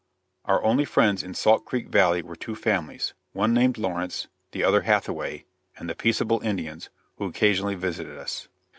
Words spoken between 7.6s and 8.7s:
visited us.